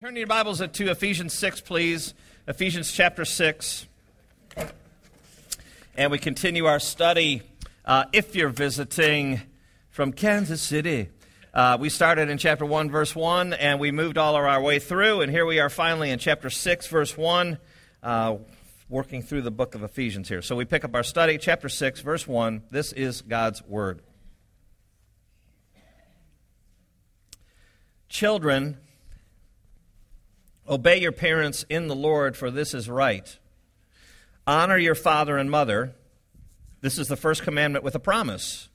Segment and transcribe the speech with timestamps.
[0.00, 2.14] Turn your Bibles to Ephesians 6, please.
[2.46, 3.84] Ephesians chapter 6.
[5.96, 7.42] And we continue our study.
[7.84, 9.40] Uh, if you're visiting
[9.90, 11.08] from Kansas City,
[11.52, 14.78] uh, we started in chapter 1, verse 1, and we moved all of our way
[14.78, 15.20] through.
[15.20, 17.58] And here we are finally in chapter 6, verse 1,
[18.04, 18.36] uh,
[18.88, 20.42] working through the book of Ephesians here.
[20.42, 22.62] So we pick up our study, chapter 6, verse 1.
[22.70, 24.00] This is God's Word.
[28.08, 28.78] Children,
[30.68, 33.38] Obey your parents in the Lord, for this is right.
[34.46, 35.94] Honor your father and mother.
[36.82, 38.68] This is the first commandment with a promise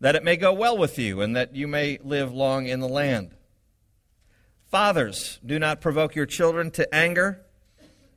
[0.00, 2.88] that it may go well with you and that you may live long in the
[2.88, 3.30] land.
[4.70, 7.40] Fathers, do not provoke your children to anger,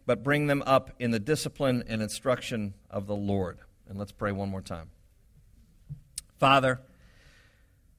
[0.05, 3.59] but bring them up in the discipline and instruction of the Lord.
[3.87, 4.89] And let's pray one more time.
[6.37, 6.79] Father,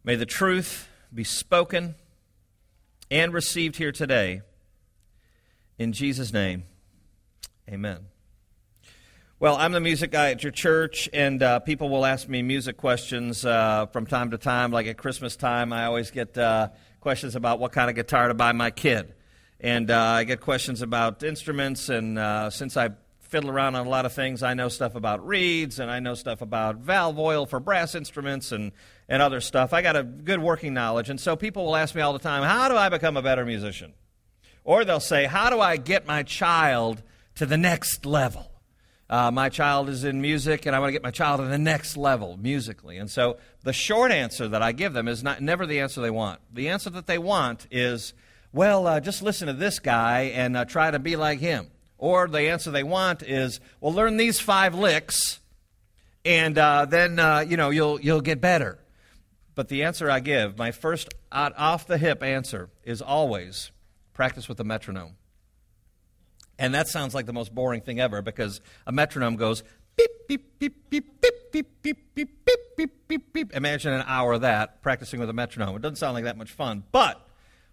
[0.02, 1.94] may the truth be spoken
[3.10, 4.42] and received here today
[5.80, 6.64] in Jesus' name,
[7.66, 8.00] amen.
[9.38, 12.76] Well, I'm the music guy at your church, and uh, people will ask me music
[12.76, 14.72] questions uh, from time to time.
[14.72, 16.68] Like at Christmas time, I always get uh,
[17.00, 19.14] questions about what kind of guitar to buy my kid.
[19.58, 23.88] And uh, I get questions about instruments, and uh, since I fiddle around on a
[23.88, 27.46] lot of things, I know stuff about reeds, and I know stuff about valve oil
[27.46, 28.72] for brass instruments and,
[29.08, 29.72] and other stuff.
[29.72, 32.42] I got a good working knowledge, and so people will ask me all the time,
[32.42, 33.94] How do I become a better musician?
[34.64, 37.02] Or they'll say, How do I get my child
[37.36, 38.50] to the next level?
[39.08, 41.58] Uh, my child is in music, and I want to get my child to the
[41.58, 42.96] next level musically.
[42.96, 46.10] And so the short answer that I give them is not, never the answer they
[46.10, 46.40] want.
[46.52, 48.14] The answer that they want is,
[48.52, 51.66] well, uh, just listen to this guy and uh, try to be like him.
[51.98, 55.40] Or the answer they want is, well, learn these five licks,
[56.24, 58.78] and uh, then uh, you know you'll you'll get better.
[59.54, 63.70] But the answer I give, my first off the hip answer, is always
[64.20, 65.16] practice with a metronome.
[66.58, 69.62] And that sounds like the most boring thing ever because a metronome goes
[69.96, 73.52] beep, beep, beep, beep, beep, beep, beep, beep, beep, beep, beep, beep.
[73.54, 75.74] Imagine an hour of that practicing with a metronome.
[75.74, 76.84] It doesn't sound like that much fun.
[76.92, 77.18] But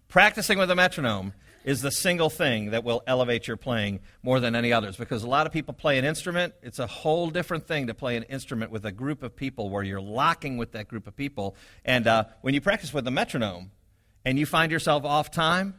[0.08, 4.54] practicing with a metronome is the single thing that will elevate your playing more than
[4.54, 6.54] any others because a lot of people play an instrument.
[6.62, 9.82] It's a whole different thing to play an instrument with a group of people where
[9.82, 11.56] you're locking with that group of people.
[11.84, 13.70] And uh, when you practice with a metronome
[14.24, 15.74] and you find yourself off time,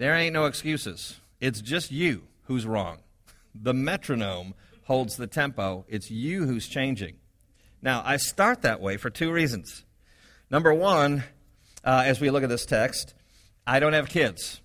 [0.00, 1.20] there ain't no excuses.
[1.42, 3.00] It's just you who's wrong.
[3.54, 7.16] The metronome holds the tempo, it's you who's changing.
[7.82, 9.84] Now, I start that way for two reasons.
[10.50, 11.24] Number one,
[11.84, 13.12] uh, as we look at this text,
[13.66, 14.62] I don't have kids.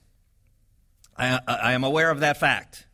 [1.18, 2.88] I, I am aware of that fact.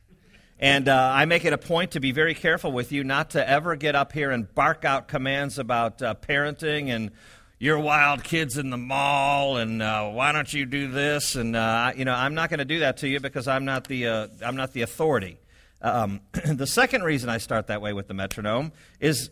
[0.60, 3.48] And uh, I make it a point to be very careful with you not to
[3.48, 7.12] ever get up here and bark out commands about uh, parenting and
[7.62, 11.36] you're wild kids in the mall, and uh, why don't you do this?
[11.36, 13.88] And uh, you know, I'm not going to do that to you because I'm not
[13.88, 15.38] the uh, I'm not the authority.
[15.80, 19.30] Um, the second reason I start that way with the metronome is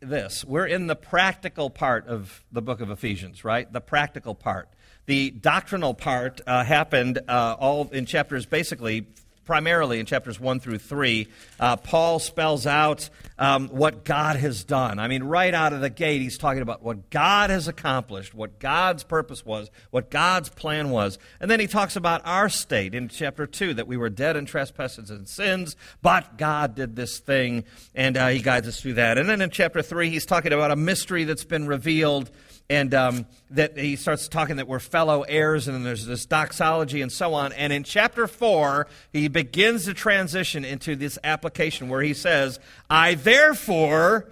[0.00, 3.72] this: we're in the practical part of the book of Ephesians, right?
[3.72, 4.68] The practical part.
[5.06, 9.06] The doctrinal part uh, happened uh, all in chapters basically
[9.50, 11.26] primarily in chapters 1 through 3,
[11.58, 15.00] uh, Paul spells out um, what God has done.
[15.00, 18.60] I mean, right out of the gate, he's talking about what God has accomplished, what
[18.60, 21.18] God's purpose was, what God's plan was.
[21.40, 24.46] And then he talks about our state in chapter 2, that we were dead in
[24.46, 29.18] trespasses and sins, but God did this thing, and uh, he guides us through that.
[29.18, 32.30] And then in chapter 3, he's talking about a mystery that's been revealed
[32.70, 37.02] and um, that he starts talking that we're fellow heirs, and then there's this doxology
[37.02, 37.52] and so on.
[37.52, 43.14] And in chapter 4, he begins to transition into this application where he says, I
[43.14, 44.28] therefore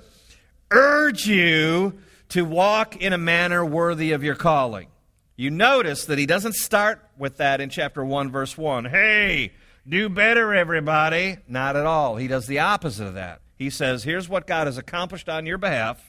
[0.71, 1.99] urge you
[2.29, 4.87] to walk in a manner worthy of your calling.
[5.35, 8.85] You notice that he doesn't start with that in chapter 1, verse 1.
[8.85, 9.53] Hey,
[9.89, 11.39] do better, everybody.
[11.49, 12.17] Not at all.
[12.17, 13.41] He does the opposite of that.
[13.57, 16.08] He says, Here's what God has accomplished on your behalf.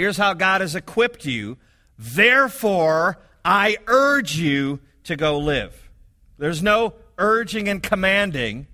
[0.00, 1.58] Here's how God has equipped you.
[1.98, 5.90] Therefore, I urge you to go live.
[6.38, 8.66] There's no urging and commanding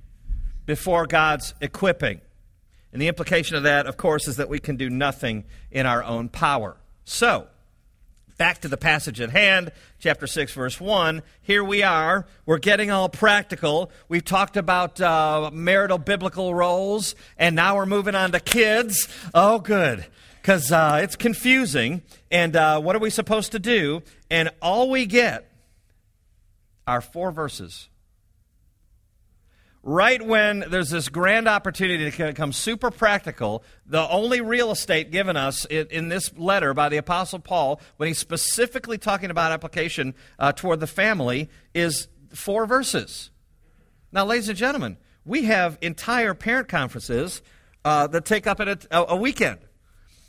[0.66, 2.20] before God's equipping.
[2.92, 5.42] And the implication of that, of course, is that we can do nothing
[5.72, 6.76] in our own power.
[7.04, 7.48] So,
[8.38, 11.24] back to the passage at hand, chapter 6, verse 1.
[11.42, 12.24] Here we are.
[12.46, 13.90] We're getting all practical.
[14.08, 19.08] We've talked about uh, marital biblical roles, and now we're moving on to kids.
[19.34, 20.06] Oh, good
[20.46, 22.02] because uh, it's confusing.
[22.30, 24.04] And uh, what are we supposed to do?
[24.30, 25.50] And all we get
[26.86, 27.88] are four verses.
[29.82, 35.36] Right when there's this grand opportunity to become super practical, the only real estate given
[35.36, 40.52] us in this letter by the Apostle Paul, when he's specifically talking about application uh,
[40.52, 43.32] toward the family, is four verses.
[44.12, 47.42] Now, ladies and gentlemen, we have entire parent conferences
[47.84, 49.58] uh, that take up a, a weekend.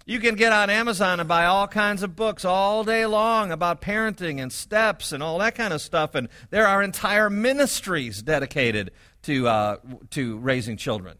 [0.07, 3.81] You can get on Amazon and buy all kinds of books all day long about
[3.81, 6.15] parenting and steps and all that kind of stuff.
[6.15, 8.91] And there are entire ministries dedicated
[9.23, 9.77] to, uh,
[10.11, 11.17] to raising children.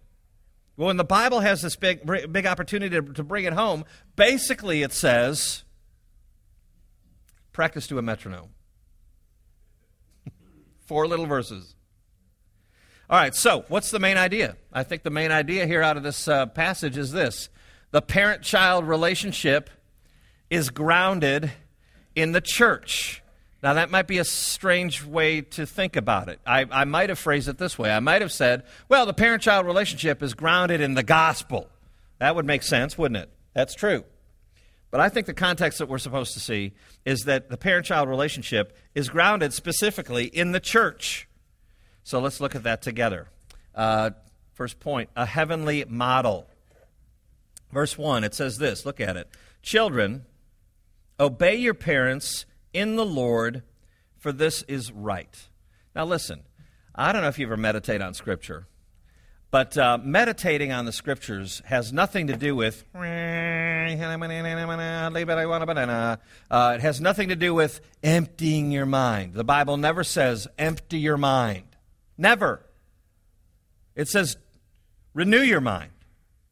[0.77, 1.99] Well, when the Bible has this big,
[2.31, 3.83] big opportunity to, to bring it home,
[4.15, 5.65] basically it says
[7.51, 8.51] practice to a metronome.
[10.85, 11.75] Four little verses.
[13.09, 14.55] All right, so what's the main idea?
[14.71, 17.49] I think the main idea here out of this uh, passage is this
[17.91, 19.69] the parent child relationship
[20.49, 21.51] is grounded
[22.15, 23.21] in the church.
[23.63, 26.39] Now, that might be a strange way to think about it.
[26.45, 27.91] I, I might have phrased it this way.
[27.91, 31.67] I might have said, well, the parent child relationship is grounded in the gospel.
[32.19, 33.29] That would make sense, wouldn't it?
[33.53, 34.03] That's true.
[34.91, 36.73] But I think the context that we're supposed to see
[37.03, 41.27] is that the parent child relationship is grounded specifically in the church.
[42.03, 43.27] So let's look at that together.
[43.75, 44.11] Uh,
[44.53, 46.47] first point a heavenly model.
[47.71, 49.29] Verse 1, it says this look at it.
[49.61, 50.25] Children,
[51.19, 53.63] obey your parents in the Lord,
[54.17, 55.47] for this is right.
[55.95, 56.43] Now, listen,
[56.95, 58.67] I don't know if you ever meditate on Scripture,
[59.51, 62.83] but uh, meditating on the Scriptures has nothing to do with.
[66.49, 69.33] Uh, it has nothing to do with emptying your mind.
[69.33, 71.75] The Bible never says empty your mind.
[72.17, 72.61] Never.
[73.95, 74.37] It says
[75.13, 75.91] renew your mind.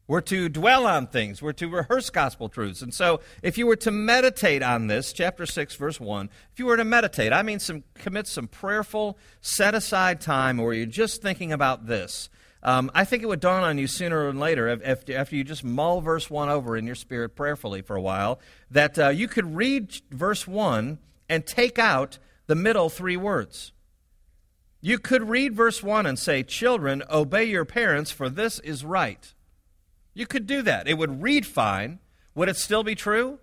[0.08, 1.42] We're to dwell on things.
[1.42, 2.80] We're to rehearse gospel truths.
[2.80, 6.66] And so, if you were to meditate on this, chapter 6, verse 1, if you
[6.66, 11.22] were to meditate, I mean, some, commit some prayerful, set aside time where you're just
[11.22, 12.30] thinking about this.
[12.62, 15.64] Um, I think it would dawn on you sooner or later, if, after you just
[15.64, 19.56] mull verse 1 over in your spirit prayerfully for a while, that uh, you could
[19.56, 20.98] read verse 1
[21.28, 23.72] and take out the middle three words.
[24.80, 29.32] You could read verse 1 and say, Children, obey your parents, for this is right.
[30.16, 30.88] You could do that.
[30.88, 31.98] It would read fine.
[32.34, 33.38] Would it still be true?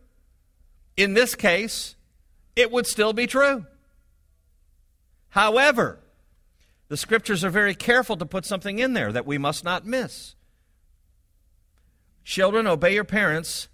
[0.98, 1.96] In this case,
[2.56, 3.68] it would still be true.
[5.30, 6.00] However,
[6.88, 10.34] the scriptures are very careful to put something in there that we must not miss.
[12.24, 13.68] Children, obey your parents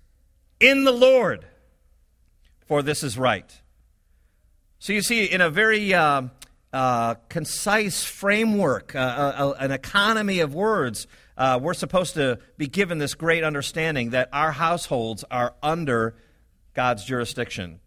[0.59, 1.45] in the Lord,
[2.67, 3.61] for this is right.
[4.77, 6.23] So you see, in a very uh,
[6.71, 11.07] uh, concise framework, uh, uh an economy of words,
[11.37, 16.15] uh, we're supposed to be given this great understanding that our households are under
[16.73, 17.79] God's jurisdiction.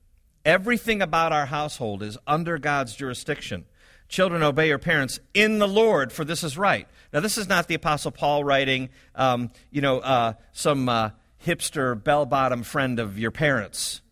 [0.45, 3.67] Everything about our household is under God's jurisdiction.
[4.09, 6.89] Children, obey your parents in the Lord, for this is right.
[7.13, 11.11] Now, this is not the Apostle Paul writing, um, you know, uh, some uh,
[11.47, 14.03] hipster bell bottom friend of your parents.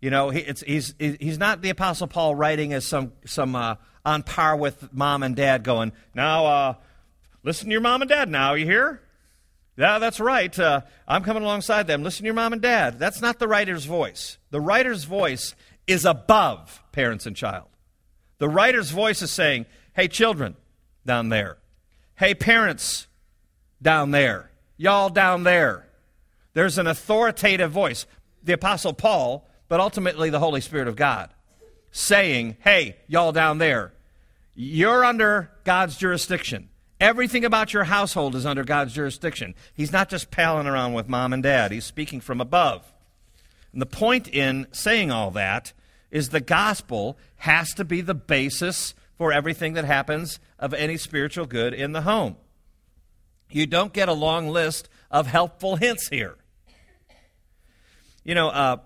[0.00, 4.22] You know, he, he's, he's not the Apostle Paul writing as some, some uh, on
[4.22, 6.74] par with mom and dad going, now, uh,
[7.44, 9.02] Listen to your mom and dad now, you hear?
[9.76, 10.58] Yeah, that's right.
[10.58, 12.02] Uh, I'm coming alongside them.
[12.02, 12.98] Listen to your mom and dad.
[12.98, 14.38] That's not the writer's voice.
[14.50, 15.54] The writer's voice
[15.86, 17.66] is above parents and child.
[18.38, 20.56] The writer's voice is saying, hey, children
[21.04, 21.58] down there.
[22.16, 23.08] Hey, parents
[23.82, 24.50] down there.
[24.78, 25.86] Y'all down there.
[26.54, 28.06] There's an authoritative voice.
[28.42, 31.30] The Apostle Paul, but ultimately the Holy Spirit of God,
[31.90, 33.93] saying, hey, y'all down there.
[34.54, 36.68] You're under God's jurisdiction.
[37.00, 39.54] Everything about your household is under God's jurisdiction.
[39.74, 42.92] He's not just palling around with mom and dad, he's speaking from above.
[43.72, 45.72] And the point in saying all that
[46.10, 51.46] is the gospel has to be the basis for everything that happens of any spiritual
[51.46, 52.36] good in the home.
[53.50, 56.36] You don't get a long list of helpful hints here.
[58.22, 58.76] You know, uh,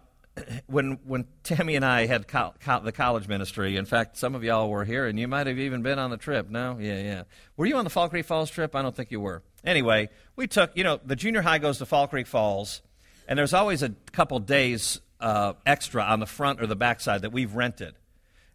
[0.66, 4.44] when when Tammy and I had co- co- the college ministry, in fact, some of
[4.44, 6.48] y'all were here, and you might have even been on the trip.
[6.48, 7.22] No, yeah, yeah.
[7.56, 8.74] Were you on the Fall Creek Falls trip?
[8.74, 9.42] I don't think you were.
[9.64, 12.82] Anyway, we took you know the junior high goes to Fall Creek Falls,
[13.26, 17.22] and there's always a couple days uh, extra on the front or the back side
[17.22, 17.94] that we've rented.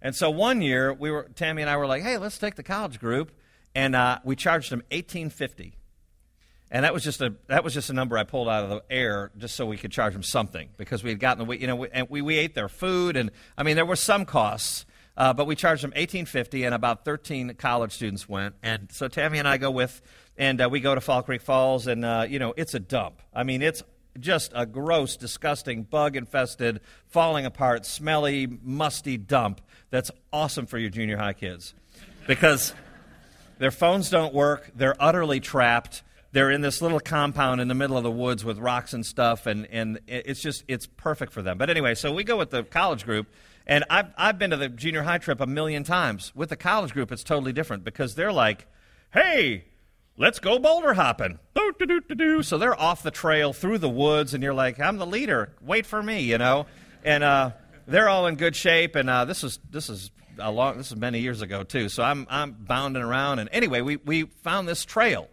[0.02, 2.63] And so one year, we were Tammy and I were like, hey, let's take the
[2.63, 3.32] college group,
[3.74, 5.78] and uh, we charged them eighteen fifty
[6.74, 8.84] and that was just a that was just a number I pulled out of the
[8.89, 11.75] air just so we could charge them something because we had gotten the you know
[11.77, 15.32] we, and we, we ate their food and I mean there were some costs uh,
[15.32, 18.56] but we charged them eighteen fifty and about thirteen college students went.
[18.63, 20.01] And so Tammy and I go with
[20.36, 23.22] and uh, we go to Fall Creek Falls and uh, you know it's a dump.
[23.34, 23.84] I mean it's
[24.20, 30.92] just a gross disgusting bug infested falling apart smelly musty dump that's awesome for your
[30.92, 31.74] junior high kids
[32.27, 32.75] because
[33.58, 36.03] their phones don't work they're utterly trapped
[36.34, 39.46] they're in this little compound in the middle of the woods with rocks and stuff,
[39.46, 41.58] and, and it's just it's perfect for them.
[41.58, 43.28] But anyway, so we go with the college group,
[43.66, 46.34] And I've, I've been to the junior high trip a million times.
[46.36, 48.68] With the college group, it's totally different because they're like,
[49.13, 49.66] hey,
[50.18, 51.40] let's go boulder hopping.
[52.44, 55.54] So they're off the trail through the woods, and you're like, I'm the leader.
[55.62, 56.66] Wait for me, you know?
[57.06, 57.52] And uh,
[57.88, 58.96] they're all in good shape.
[58.96, 61.90] And uh, this is this is a long this is many years ago too.
[61.90, 63.40] So I'm I'm bounding around.
[63.40, 65.28] And anyway, we we found this trail,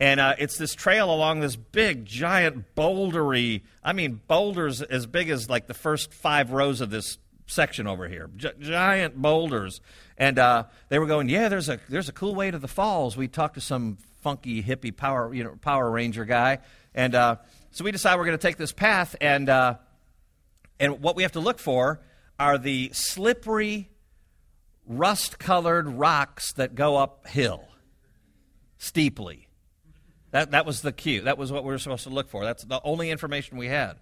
[0.00, 3.60] and uh, it's this trail along this big giant bouldery.
[3.84, 8.08] I mean, boulders as big as like the first five rows of this section over
[8.08, 8.30] here.
[8.34, 9.82] Gi- giant boulders.
[10.16, 13.16] And uh, they were going, yeah, there's a there's a cool way to the falls.
[13.16, 16.58] We talked to some funky hippie power you know Power Ranger guy,
[16.94, 17.36] and uh,
[17.70, 19.48] so we decide we're going to take this path and.
[19.48, 19.74] Uh,
[20.80, 22.00] and what we have to look for
[22.38, 23.90] are the slippery,
[24.86, 27.68] rust colored rocks that go uphill
[28.78, 29.49] steeply.
[30.30, 31.22] That, that was the cue.
[31.22, 32.44] That was what we were supposed to look for.
[32.44, 33.96] That's the only information we had.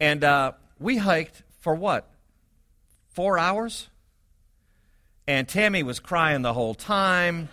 [0.00, 2.08] And uh, we hiked for what?
[3.10, 3.88] Four hours?
[5.26, 7.48] And Tammy was crying the whole time.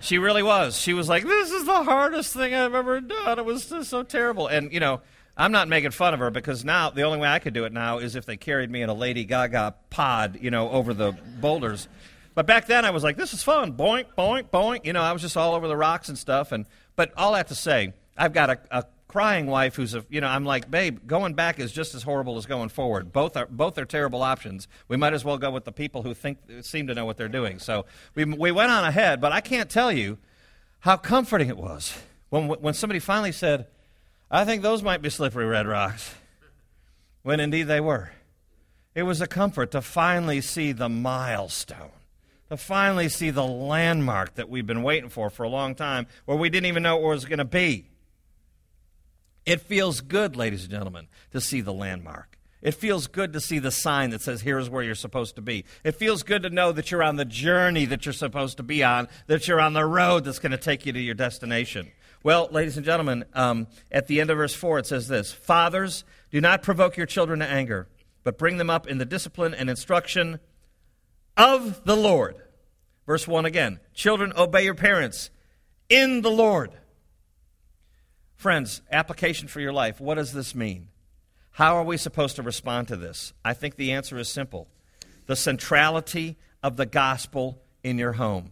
[0.00, 0.76] She really was.
[0.76, 3.38] She was like, This is the hardest thing I've ever done.
[3.38, 4.48] It was just so terrible.
[4.48, 5.00] And, you know,
[5.36, 7.72] I'm not making fun of her because now the only way I could do it
[7.72, 11.12] now is if they carried me in a Lady Gaga pod, you know, over the
[11.40, 11.88] boulders.
[12.34, 13.74] But back then I was like, this is fun.
[13.74, 14.84] Boink, boink, boink.
[14.84, 16.52] You know, I was just all over the rocks and stuff.
[16.52, 20.22] And but all that to say, I've got a, a crying wife who's a, you
[20.22, 23.12] know, I'm like, babe, going back is just as horrible as going forward.
[23.12, 24.68] Both are both are terrible options.
[24.88, 27.28] We might as well go with the people who think seem to know what they're
[27.28, 27.58] doing.
[27.58, 27.84] So
[28.14, 30.18] we we went on ahead, but I can't tell you
[30.80, 31.96] how comforting it was
[32.30, 33.66] when when somebody finally said
[34.30, 36.14] I think those might be slippery red rocks.
[37.22, 38.10] When indeed they were.
[38.94, 41.92] It was a comfort to finally see the milestone,
[42.52, 46.36] to finally see the landmark that we've been waiting for for a long time, where
[46.36, 47.88] we didn't even know it was going to be.
[49.46, 52.38] It feels good, ladies and gentlemen, to see the landmark.
[52.60, 55.64] It feels good to see the sign that says, here's where you're supposed to be.
[55.82, 58.84] It feels good to know that you're on the journey that you're supposed to be
[58.84, 61.90] on, that you're on the road that's going to take you to your destination.
[62.22, 66.04] Well, ladies and gentlemen, um, at the end of verse 4, it says this Fathers,
[66.30, 67.88] do not provoke your children to anger,
[68.24, 70.38] but bring them up in the discipline and instruction
[71.36, 72.41] of the Lord.
[73.06, 75.30] Verse 1 again Children, obey your parents
[75.88, 76.72] in the Lord.
[78.36, 80.00] Friends, application for your life.
[80.00, 80.88] What does this mean?
[81.52, 83.32] How are we supposed to respond to this?
[83.44, 84.68] I think the answer is simple
[85.26, 88.50] the centrality of the gospel in your home.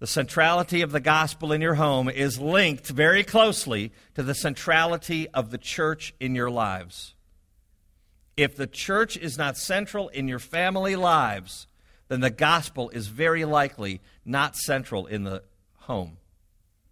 [0.00, 5.28] The centrality of the gospel in your home is linked very closely to the centrality
[5.28, 7.14] of the church in your lives.
[8.36, 11.68] If the church is not central in your family lives,
[12.12, 15.42] then the gospel is very likely not central in the
[15.78, 16.18] home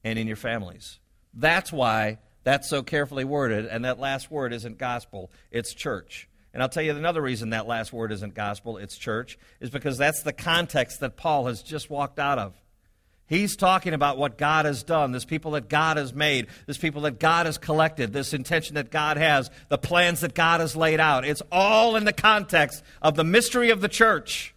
[0.03, 0.99] and in your families.
[1.35, 6.27] That's why that's so carefully worded, and that last word isn't gospel, it's church.
[6.55, 9.99] And I'll tell you another reason that last word isn't gospel, it's church, is because
[9.99, 12.55] that's the context that Paul has just walked out of.
[13.27, 17.03] He's talking about what God has done, this people that God has made, this people
[17.03, 20.99] that God has collected, this intention that God has, the plans that God has laid
[20.99, 21.25] out.
[21.25, 24.53] It's all in the context of the mystery of the church.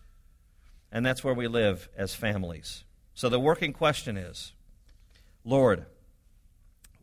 [0.94, 2.84] And that's where we live as families.
[3.16, 4.54] So the working question is
[5.44, 5.88] Lord,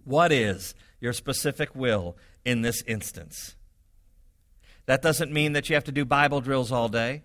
[0.05, 3.57] what is your specific will in this instance?
[4.87, 7.25] That doesn't mean that you have to do Bible drills all day.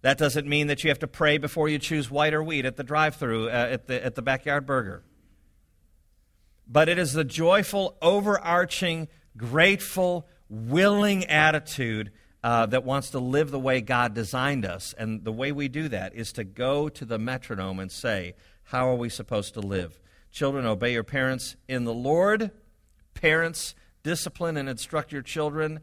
[0.00, 2.76] That doesn't mean that you have to pray before you choose white or wheat at
[2.76, 5.04] the drive through uh, at, the, at the backyard burger.
[6.66, 13.58] But it is the joyful, overarching, grateful, willing attitude uh, that wants to live the
[13.58, 14.94] way God designed us.
[14.98, 18.34] And the way we do that is to go to the metronome and say,
[18.64, 20.00] How are we supposed to live?
[20.30, 22.50] Children, obey your parents in the Lord.
[23.14, 25.80] Parents, discipline and instruct your children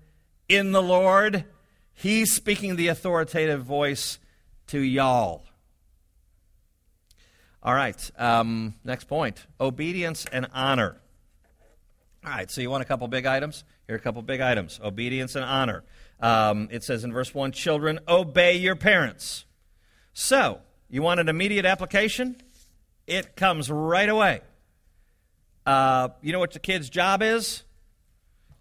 [0.48, 1.46] in the Lord.
[1.94, 4.20] He's speaking the authoritative voice
[4.68, 5.46] to y'all.
[7.62, 11.02] All right, um, next point obedience and honor.
[12.30, 13.64] All right, so you want a couple big items?
[13.88, 15.84] Here are a couple big items obedience and honor.
[16.20, 19.46] Um, it says in verse 1 Children, obey your parents.
[20.14, 20.60] So,
[20.92, 22.40] you want an immediate application?
[23.08, 24.42] It comes right away.
[25.66, 27.64] Uh, you know what the kid's job is?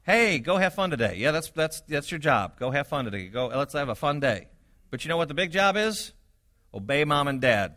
[0.02, 1.16] Hey, go have fun today.
[1.18, 2.58] Yeah, that's, that's, that's your job.
[2.58, 3.26] Go have fun today.
[3.26, 4.48] Go, let's have a fun day.
[4.90, 6.14] But you know what the big job is?
[6.72, 7.74] Obey mom and dad.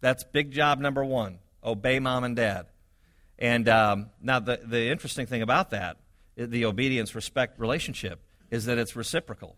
[0.00, 1.40] That's big job number one.
[1.64, 2.66] Obey mom and dad.
[3.38, 5.98] And um, now, the, the interesting thing about that,
[6.36, 9.56] the obedience respect relationship, is that it's reciprocal.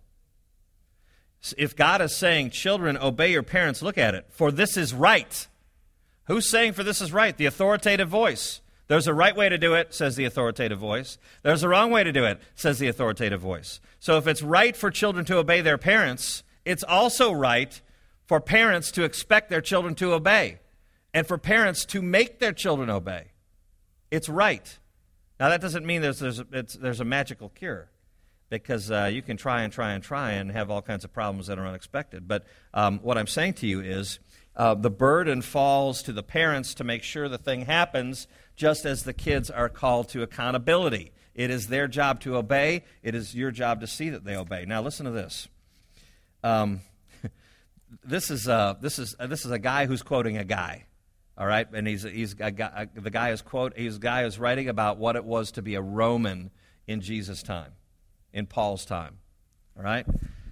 [1.56, 4.26] If God is saying, children, obey your parents, look at it.
[4.30, 5.49] For this is right.
[6.25, 7.37] Who's saying for this is right?
[7.37, 11.16] The authoritative voice There's a right way to do it, says the authoritative voice.
[11.42, 13.80] There's a wrong way to do it, says the authoritative voice.
[14.00, 17.80] So if it's right for children to obey their parents, it's also right
[18.26, 20.58] for parents to expect their children to obey
[21.14, 23.28] and for parents to make their children obey.
[24.11, 24.79] It's right.
[25.38, 26.45] Now, that doesn't mean there's, there's, a,
[26.79, 27.90] there's a magical cure
[28.50, 31.47] because uh, you can try and try and try and have all kinds of problems
[31.47, 32.29] that are unexpected.
[32.29, 34.19] But um, what I'm saying to you is
[34.57, 38.26] uh, the burden falls to the parents to make sure the thing happens,
[38.57, 41.12] just as the kids are called to accountability.
[41.35, 44.64] It is their job to obey, it is your job to see that they obey.
[44.67, 45.49] Now, listen to this.
[46.43, 46.81] Um,
[48.05, 50.87] this, is, uh, this, is, uh, this is a guy who's quoting a guy.
[51.40, 54.68] All right, and he's, he's a guy, the guy is quote he's guy is writing
[54.68, 56.50] about what it was to be a Roman
[56.87, 57.73] in Jesus' time,
[58.30, 59.16] in Paul's time.
[59.75, 60.04] All right,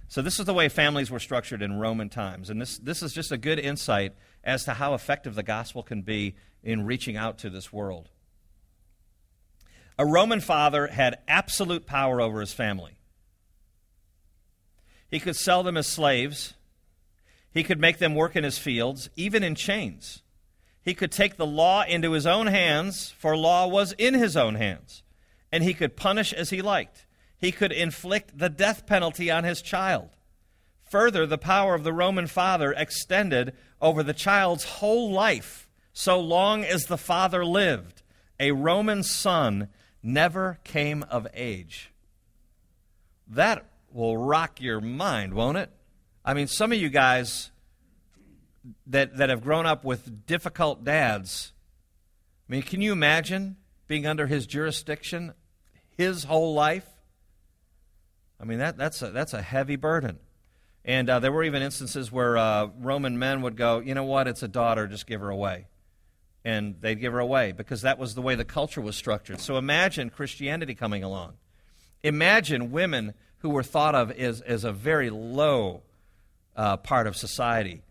[0.07, 3.13] so this is the way families were structured in Roman times, and this this is
[3.13, 7.37] just a good insight as to how effective the gospel can be in reaching out
[7.37, 8.09] to this world.
[9.99, 12.97] A Roman father had absolute power over his family.
[15.07, 16.55] He could sell them as slaves.
[17.51, 20.23] He could make them work in his fields, even in chains
[20.81, 24.55] he could take the law into his own hands, for law was in his own
[24.55, 25.03] hands,
[25.51, 27.05] and he could punish as he liked.
[27.37, 30.09] He could inflict the death penalty on his child.
[30.89, 36.63] Further, the power of the Roman father extended over the child's whole life, so long
[36.63, 38.01] as the father lived.
[38.39, 39.67] A Roman son
[40.01, 41.91] never came of age.
[43.27, 45.69] That will rock your mind, won't it?
[46.25, 47.51] I mean, some of you guys
[48.87, 51.53] that, that have grown up with difficult dads.
[52.47, 53.57] I mean, can you imagine
[53.87, 55.33] being under his jurisdiction
[55.97, 56.87] his whole life?
[58.39, 60.19] I mean, that, that's, a, that's a heavy burden.
[60.85, 64.27] And uh, there were even instances where uh, Roman men would go, you know what,
[64.27, 65.67] it's a daughter, just give her away.
[66.45, 69.41] And they'd give her away because that was the way the culture was structured.
[69.41, 71.33] So imagine Christianity coming along.
[72.01, 75.83] Imagine women who were thought of as, as a very low
[76.55, 77.81] uh, part of society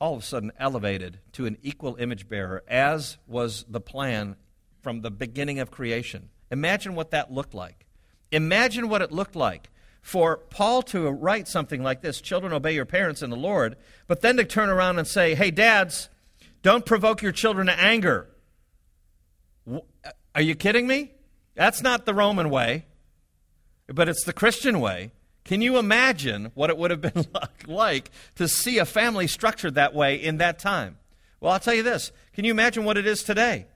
[0.00, 4.36] all of a sudden elevated to an equal image bearer, as was the plan
[4.82, 6.28] from the beginning of creation.
[6.50, 7.86] Imagine what that looked like.
[8.30, 9.70] Imagine what it looked like
[10.02, 13.76] for Paul to write something like this Children, obey your parents in the Lord,
[14.06, 16.10] but then to turn around and say, Hey, dads,
[16.62, 18.28] don't provoke your children to anger.
[19.70, 19.80] Uh,
[20.34, 21.12] are you kidding me?
[21.54, 22.86] That's not the Roman way,
[23.86, 25.12] but it's the Christian way.
[25.44, 27.26] Can you imagine what it would have been
[27.66, 30.98] like to see a family structured that way in that time?
[31.40, 32.12] Well, I'll tell you this.
[32.32, 33.66] Can you imagine what it is today?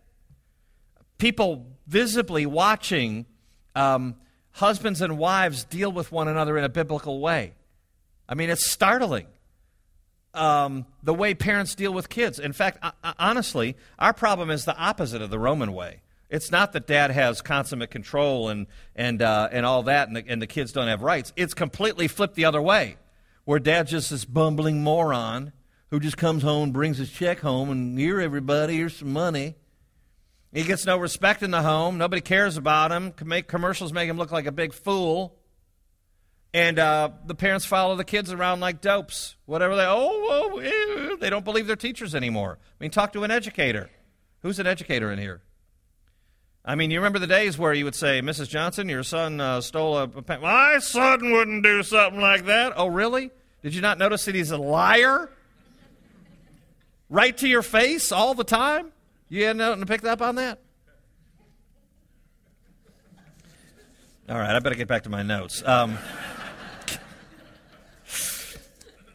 [1.18, 3.26] People visibly watching
[3.74, 4.14] um,
[4.52, 7.54] husbands and wives deal with one another in a biblical way.
[8.28, 9.26] I mean, it's startling.
[10.34, 12.38] Um, the way parents deal with kids.
[12.38, 12.84] In fact,
[13.18, 16.02] honestly, our problem is the opposite of the Roman way.
[16.30, 20.24] It's not that dad has consummate control and, and, uh, and all that, and the,
[20.26, 21.32] and the kids don't have rights.
[21.36, 22.96] It's completely flipped the other way,
[23.44, 25.52] where dad's just this bumbling moron
[25.90, 29.54] who just comes home, brings his check home, and here, everybody, here's some money.
[30.52, 31.98] He gets no respect in the home.
[31.98, 33.12] Nobody cares about him.
[33.12, 35.36] Can make commercials make him look like a big fool.
[36.54, 39.36] And uh, the parents follow the kids around like dopes.
[39.44, 42.58] Whatever they, oh, oh ew, they don't believe their teachers anymore.
[42.62, 43.90] I mean, talk to an educator.
[44.40, 45.42] Who's an educator in here?
[46.68, 48.48] I mean, you remember the days where you would say, Mrs.
[48.48, 50.42] Johnson, your son uh, stole a, a pen.
[50.42, 52.74] My son wouldn't do something like that.
[52.76, 53.30] Oh, really?
[53.62, 55.30] Did you not notice that he's a liar?
[57.08, 58.92] right to your face all the time?
[59.28, 60.60] You had nothing to pick up on that?
[64.28, 65.62] All right, I better get back to my notes.
[65.64, 65.96] Um,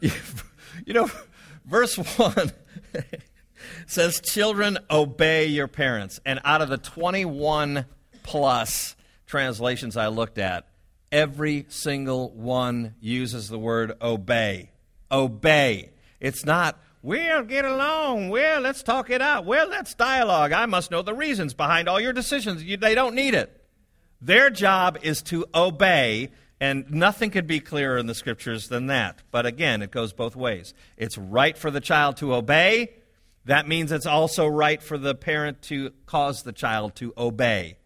[0.00, 1.08] you, know,
[1.64, 2.52] verse 1
[3.86, 6.20] says, Children, obey your parents.
[6.24, 7.86] And out of the 21
[8.22, 10.66] plus translations I looked at,
[11.12, 14.72] every single one uses the word obey.
[15.10, 15.90] Obey.
[16.20, 18.30] It's not, we'll get along.
[18.30, 19.44] Well, let's talk it out.
[19.44, 20.52] Well, that's dialogue.
[20.52, 22.64] I must know the reasons behind all your decisions.
[22.64, 23.60] You, they don't need it.
[24.20, 29.22] Their job is to obey, and nothing could be clearer in the scriptures than that.
[29.30, 30.72] But again, it goes both ways.
[30.96, 32.94] It's right for the child to obey,
[33.46, 37.76] that means it's also right for the parent to cause the child to obey.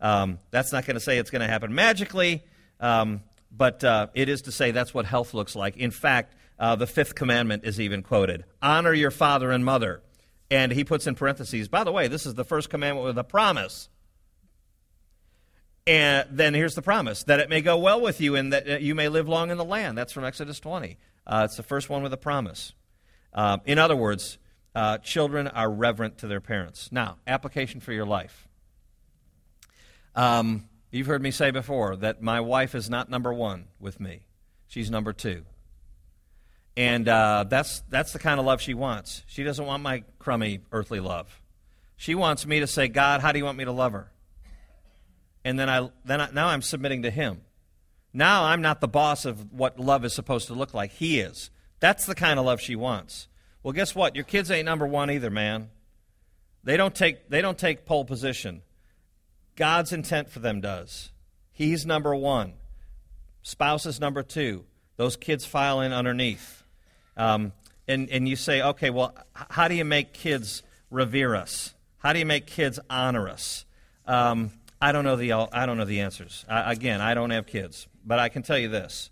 [0.00, 2.42] Um, that's not going to say it's going to happen magically,
[2.80, 5.76] um, but uh, it is to say that's what health looks like.
[5.76, 10.02] In fact, uh, the fifth commandment is even quoted honor your father and mother.
[10.50, 13.24] And he puts in parentheses, by the way, this is the first commandment with a
[13.24, 13.88] promise.
[15.86, 18.76] And then here's the promise that it may go well with you and that uh,
[18.76, 19.96] you may live long in the land.
[19.96, 20.98] That's from Exodus 20.
[21.26, 22.74] Uh, it's the first one with a promise.
[23.32, 24.36] Uh, in other words,
[24.74, 26.90] uh, children are reverent to their parents.
[26.90, 28.48] Now, application for your life.
[30.14, 34.22] Um, you've heard me say before that my wife is not number one with me,
[34.66, 35.44] she's number two.
[36.76, 39.22] And uh, that's, that's the kind of love she wants.
[39.26, 41.42] She doesn't want my crummy earthly love.
[41.96, 44.10] She wants me to say, God, how do you want me to love her?
[45.44, 47.42] And then, I, then I, now I'm submitting to Him.
[48.12, 50.92] Now I'm not the boss of what love is supposed to look like.
[50.92, 51.50] He is.
[51.80, 53.28] That's the kind of love she wants.
[53.62, 54.14] Well, guess what?
[54.14, 55.70] Your kids ain't number one either, man.
[56.64, 58.62] They don't take, they don't take pole position.
[59.56, 61.10] God's intent for them does.
[61.52, 62.54] He's number one.
[63.42, 64.64] Spouse is number two.
[64.96, 66.62] Those kids file in underneath.
[67.16, 67.52] Um,
[67.88, 71.74] and, and you say, okay, well, how do you make kids revere us?
[71.98, 73.64] How do you make kids honor us?
[74.06, 76.44] Um, I don't know the I don't know the answers.
[76.48, 79.10] I, again, I don't have kids, but I can tell you this: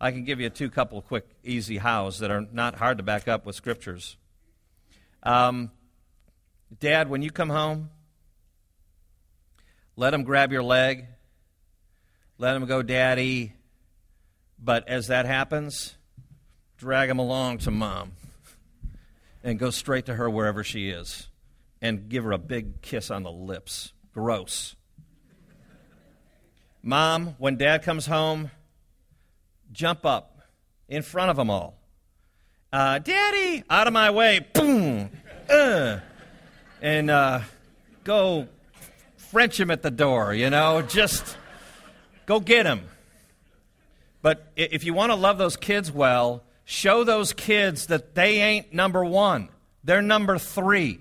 [0.00, 3.28] I can give you two couple quick, easy hows that are not hard to back
[3.28, 4.16] up with scriptures.
[5.22, 5.70] Um,
[6.78, 7.90] Dad, when you come home,
[9.96, 11.06] let him grab your leg,
[12.38, 13.54] let him go, Daddy.
[14.58, 15.96] But as that happens,
[16.76, 18.12] drag him along to mom
[19.44, 21.28] and go straight to her wherever she is
[21.80, 23.92] and give her a big kiss on the lips.
[24.12, 24.76] Gross.
[26.82, 28.50] Mom, when dad comes home,
[29.72, 30.40] jump up
[30.88, 31.78] in front of them all.
[32.72, 34.46] Uh, Daddy, out of my way.
[34.52, 35.10] Boom.
[35.48, 36.00] Uh,
[36.82, 37.40] and uh,
[38.04, 38.48] go
[39.16, 41.36] French him at the door, you know, just
[42.26, 42.82] go get him.
[44.22, 48.72] But if you want to love those kids well, show those kids that they ain't
[48.72, 49.48] number one,
[49.84, 51.00] they're number three.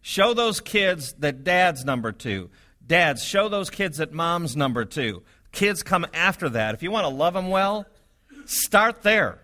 [0.00, 2.50] Show those kids that dad's number two.
[2.88, 5.22] Dads, show those kids that mom's number two.
[5.52, 6.74] Kids come after that.
[6.74, 7.86] If you want to love them well,
[8.46, 9.38] start there.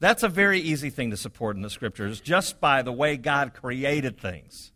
[0.00, 3.54] That's a very easy thing to support in the scriptures just by the way God
[3.54, 4.72] created things.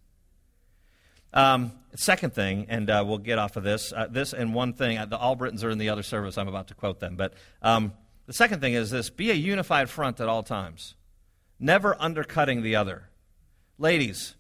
[1.35, 3.93] Um, second thing, and uh, we'll get off of this.
[3.93, 6.39] Uh, this and one thing, uh, the Albritons are in the other service.
[6.39, 7.17] I'm about to quote them.
[7.17, 7.93] But um,
[8.27, 10.95] the second thing is this be a unified front at all times,
[11.61, 13.11] never undercutting the other.
[13.79, 14.35] Ladies,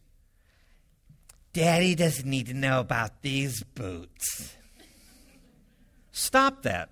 [1.56, 4.54] Daddy doesn't need to know about these boots.
[6.12, 6.90] Stop that.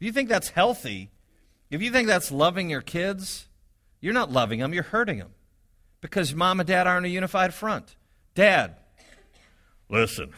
[0.00, 1.10] If you think that's healthy,
[1.70, 3.46] if you think that's loving your kids,
[4.00, 5.34] you're not loving them, you're hurting them.
[6.00, 7.96] Because mom and dad aren't a unified front.
[8.34, 8.76] Dad,
[9.90, 10.30] listen,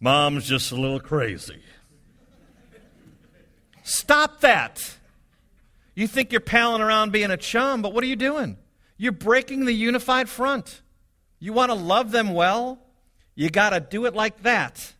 [0.00, 1.60] mom's just a little crazy.
[3.82, 4.96] Stop that.
[5.94, 8.56] You think you're palling around being a chum, but what are you doing?
[8.96, 10.80] You're breaking the unified front.
[11.40, 12.78] You want to love them well?
[13.34, 14.94] You got to do it like that.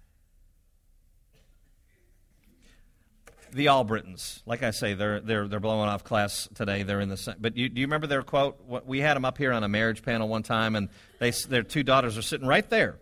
[3.52, 6.82] the All Albritons, like I say, they're they're they're blowing off class today.
[6.82, 8.58] They're in the but you, do you remember their quote?
[8.86, 11.82] We had them up here on a marriage panel one time, and they their two
[11.82, 12.96] daughters are sitting right there,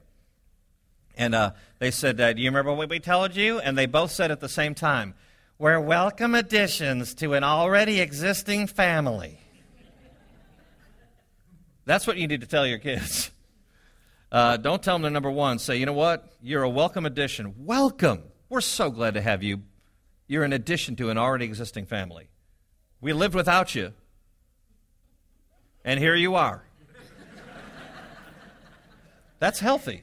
[1.16, 4.10] and uh, they said, uh, "Do you remember what we told you?" And they both
[4.10, 5.14] said at the same time,
[5.58, 9.40] "We're welcome additions to an already existing family."
[11.88, 13.30] That's what you need to tell your kids.
[14.30, 15.58] Uh, don't tell them they're number one.
[15.58, 16.30] Say, you know what?
[16.42, 17.54] You're a welcome addition.
[17.64, 18.24] Welcome.
[18.50, 19.62] We're so glad to have you
[20.26, 22.28] you're an addition to an already existing family.
[23.00, 23.94] We lived without you,
[25.82, 26.62] and here you are.
[29.38, 30.02] That's healthy.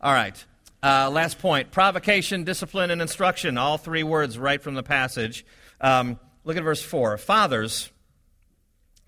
[0.00, 0.44] All right.
[0.82, 3.56] Uh, last point provocation, discipline, and instruction.
[3.56, 5.46] All three words right from the passage.
[5.80, 7.18] Um, look at verse 4.
[7.18, 7.90] Fathers,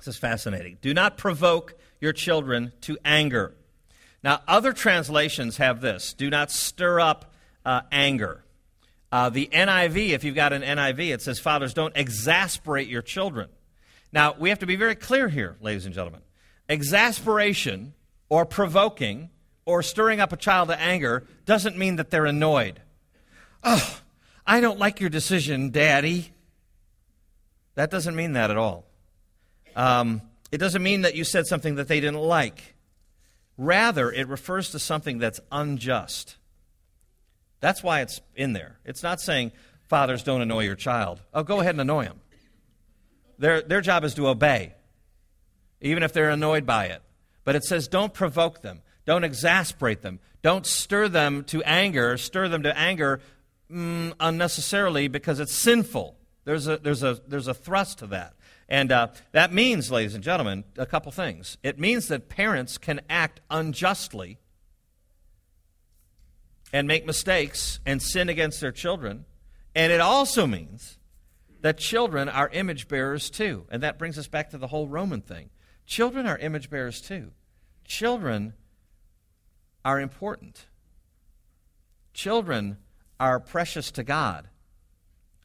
[0.04, 0.78] this is fascinating.
[0.82, 3.54] Do not provoke your children to anger.
[4.24, 7.32] Now, other translations have this do not stir up
[7.64, 8.44] uh, anger.
[9.12, 13.48] Uh, the NIV, if you've got an NIV, it says, Fathers, don't exasperate your children.
[14.12, 16.22] Now, we have to be very clear here, ladies and gentlemen.
[16.68, 17.94] Exasperation
[18.28, 19.30] or provoking
[19.66, 22.80] or stirring up a child to anger doesn't mean that they're annoyed.
[23.62, 24.00] Oh,
[24.44, 26.32] I don't like your decision, Daddy.
[27.76, 28.86] That doesn't mean that at all.
[29.76, 32.74] Um, it doesn't mean that you said something that they didn't like.
[33.56, 36.37] Rather, it refers to something that's unjust.
[37.61, 38.78] That's why it's in there.
[38.85, 39.52] It's not saying,
[39.88, 41.20] fathers, don't annoy your child.
[41.32, 42.20] Oh, go ahead and annoy them.
[43.38, 44.74] Their, their job is to obey,
[45.80, 47.02] even if they're annoyed by it.
[47.44, 52.48] But it says, don't provoke them, don't exasperate them, don't stir them to anger, stir
[52.48, 53.20] them to anger
[53.70, 56.16] mm, unnecessarily because it's sinful.
[56.44, 58.35] There's a, there's a, there's a thrust to that.
[58.68, 61.59] And uh, that means, ladies and gentlemen, a couple things.
[61.62, 64.38] It means that parents can act unjustly
[66.72, 69.26] and make mistakes and sin against their children.
[69.74, 70.98] And it also means
[71.61, 73.66] that children are image bearers too.
[73.70, 75.50] And that brings us back to the whole Roman thing.
[75.87, 77.33] Children are image bearers too.
[77.85, 78.55] Children
[79.85, 80.66] are important.
[82.14, 82.76] children
[83.18, 84.48] are precious to God.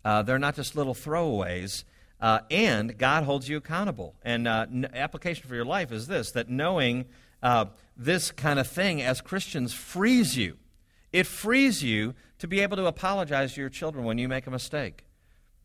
[0.08, 1.84] Uh, they're not just little throwaways.
[2.22, 4.16] Uh, and God holds you accountable.
[4.24, 7.08] And uh, n- application for your life is this that knowing
[7.44, 7.66] uh,
[7.98, 10.56] this kind of thing as Christians frees you.
[11.12, 14.50] It frees you to be able to apologize to your children when you make a
[14.50, 15.04] mistake.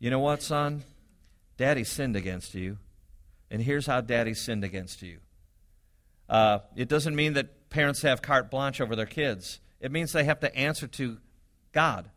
[0.00, 0.82] You know what, son?
[1.56, 2.78] Daddy sinned against you,
[3.48, 5.18] and here's how daddy sinned against you.
[6.28, 10.24] Uh, it doesn't mean that parents have carte blanche over their kids, it means they
[10.24, 11.18] have to answer to
[11.72, 12.10] God.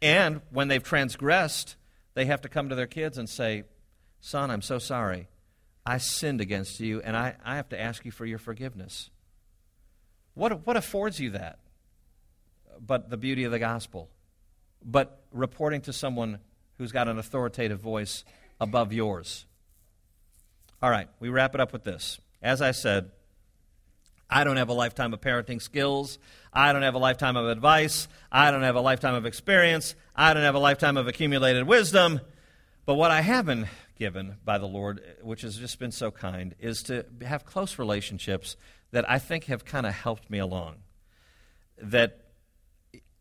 [0.00, 1.76] And when they've transgressed,
[2.14, 3.64] they have to come to their kids and say,
[4.20, 5.28] Son, I'm so sorry.
[5.84, 9.10] I sinned against you, and I, I have to ask you for your forgiveness.
[10.34, 11.58] What, what affords you that?
[12.80, 14.08] But the beauty of the gospel.
[14.84, 16.38] But reporting to someone
[16.76, 18.24] who's got an authoritative voice
[18.60, 19.46] above yours.
[20.80, 22.20] All right, we wrap it up with this.
[22.40, 23.10] As I said,
[24.30, 26.18] I don't have a lifetime of parenting skills.
[26.52, 28.08] I don't have a lifetime of advice.
[28.30, 29.94] I don't have a lifetime of experience.
[30.14, 32.20] I don't have a lifetime of accumulated wisdom.
[32.86, 36.54] But what I have been given by the Lord, which has just been so kind,
[36.58, 38.56] is to have close relationships
[38.92, 40.76] that I think have kind of helped me along.
[41.82, 42.24] That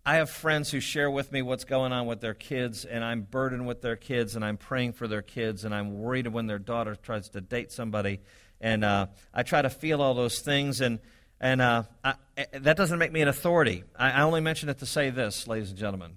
[0.05, 3.23] I have friends who share with me what's going on with their kids, and I'm
[3.23, 6.59] burdened with their kids, and I'm praying for their kids, and I'm worried when their
[6.59, 8.21] daughter tries to date somebody
[8.59, 10.99] and uh, I try to feel all those things, and
[11.39, 12.15] and uh, I,
[12.51, 13.83] that doesn't make me an authority.
[13.97, 16.13] I, I, only mention it to say this, ladies and gentlemen.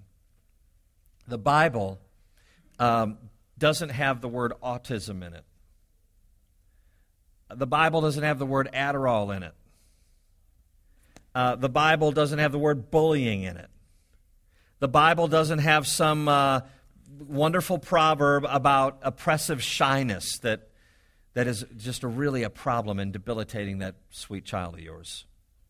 [1.27, 1.99] The Bible
[2.79, 3.17] um,
[3.57, 5.43] doesn't have the word autism in it.
[7.53, 9.53] The Bible doesn't have the word Adderall in it.
[11.35, 13.69] Uh, the Bible doesn't have the word bullying in it.
[14.79, 16.61] The Bible doesn't have some uh,
[17.19, 20.70] wonderful proverb about oppressive shyness that
[21.33, 25.25] that is just a really a problem in debilitating that sweet child of yours.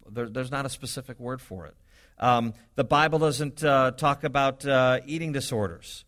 [0.10, 1.76] There, there's not a specific word for it.
[2.18, 6.06] Um, the Bible doesn't uh, talk about uh, eating disorders.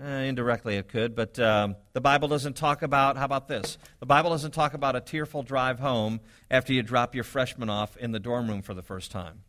[0.00, 3.78] Uh, indirectly, it could, but um, the Bible doesn't talk about, how about this?
[3.98, 7.96] The Bible doesn't talk about a tearful drive home after you drop your freshman off
[7.96, 9.40] in the dorm room for the first time.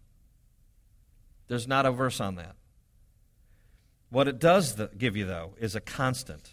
[1.49, 2.55] There's not a verse on that.
[4.09, 6.51] What it does th- give you, though, is a constant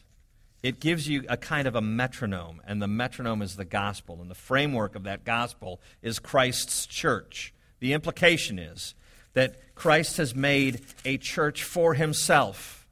[0.64, 4.31] it gives you a kind of a metronome, and the metronome is the gospel, and
[4.31, 7.53] the framework of that gospel is Christ's church.
[7.81, 8.94] The implication is
[9.35, 12.87] that Christ has made a church for himself,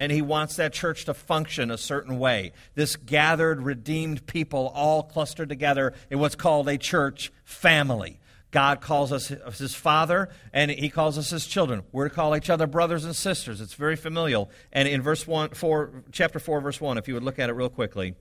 [0.00, 2.52] and he wants that church to function a certain way.
[2.74, 8.20] This gathered, redeemed people all clustered together in what's called a church family.
[8.50, 11.82] God calls us his father, and he calls us his children.
[11.92, 13.60] We're to call each other brothers and sisters.
[13.60, 14.50] It's very familial.
[14.72, 17.52] And in verse 1, 4, chapter 4, verse 1, if you would look at it
[17.52, 18.14] real quickly,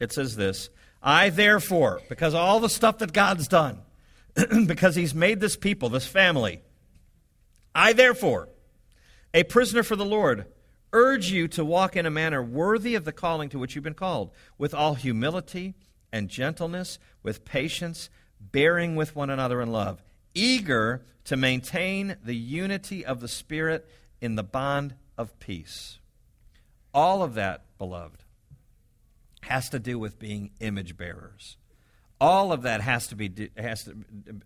[0.00, 0.70] it says this
[1.02, 3.80] I, therefore, because all the stuff that God's done,
[4.66, 6.62] because he's made this people, this family,
[7.74, 8.48] I, therefore,
[9.34, 10.46] a prisoner for the Lord,
[10.92, 13.94] urge you to walk in a manner worthy of the calling to which you've been
[13.94, 15.74] called, with all humility
[16.12, 18.10] and gentleness, with patience
[18.50, 20.02] bearing with one another in love,
[20.34, 23.88] eager to maintain the unity of the Spirit
[24.20, 25.98] in the bond of peace.
[26.94, 28.24] All of that, beloved,
[29.42, 31.56] has to do with being image bearers.
[32.20, 33.96] All of that has to be has to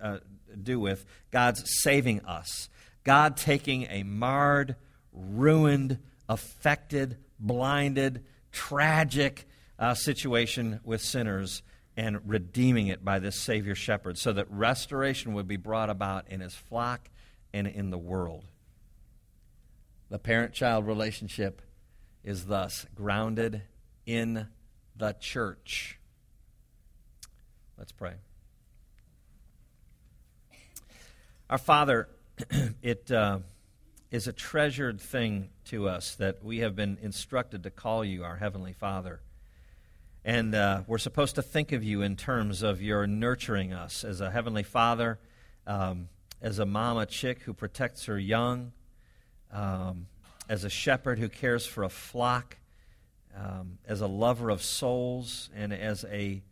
[0.01, 0.19] uh,
[0.63, 2.69] do with God's saving us.
[3.05, 4.77] God taking a marred,
[5.13, 9.47] ruined, affected, blinded, tragic
[9.79, 11.63] uh, situation with sinners
[11.97, 16.41] and redeeming it by this Savior Shepherd so that restoration would be brought about in
[16.41, 17.09] his flock
[17.53, 18.45] and in the world.
[20.11, 21.63] The parent child relationship
[22.23, 23.63] is thus grounded
[24.05, 24.47] in
[24.97, 25.99] the church.
[27.79, 28.15] Let's pray.
[31.49, 32.09] Our Father,
[32.83, 33.39] it uh,
[34.11, 38.37] is a treasured thing to us that we have been instructed to call you our
[38.37, 39.21] Heavenly Father.
[40.27, 44.21] And uh, we're supposed to think of you in terms of your nurturing us as
[44.21, 45.21] a Heavenly Father,
[45.69, 46.09] um,
[46.43, 48.73] as a mama chick who protects her young,
[49.53, 50.09] um,
[50.49, 52.57] as a shepherd who cares for a flock,
[53.37, 56.43] um, as a lover of souls, and as a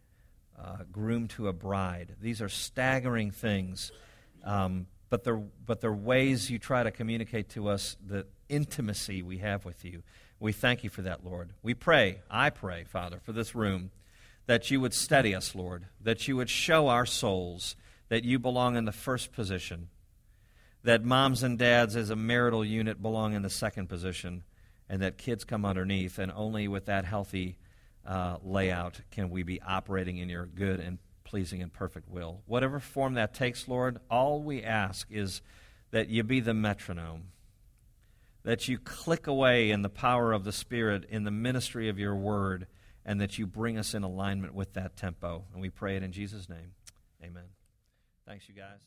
[0.57, 2.15] uh, groom to a bride.
[2.21, 3.91] These are staggering things,
[4.45, 9.39] um, but, they're, but they're ways you try to communicate to us the intimacy we
[9.39, 10.05] have with you.
[10.45, 11.55] We thank you for that, Lord.
[11.63, 13.91] We pray, I pray, Father, for this room,
[14.45, 17.77] that you would steady us, Lord, that you would show our souls
[18.11, 19.89] that you belong in the first position,
[20.83, 24.45] that moms and dads as a marital unit belong in the second position,
[24.87, 27.57] and that kids come underneath, and only with that healthy
[28.07, 32.43] uh, layout can we be operating in your good and pleasing and perfect will.
[32.45, 35.41] Whatever form that takes, Lord, all we ask is
[35.91, 37.29] that you be the metronome,
[38.45, 42.15] that you click away in the power of the Spirit in the ministry of your
[42.15, 42.67] word,
[43.05, 45.45] and that you bring us in alignment with that tempo.
[45.53, 46.73] And we pray it in Jesus' name.
[47.23, 47.45] Amen.
[48.27, 48.87] Thanks, you guys.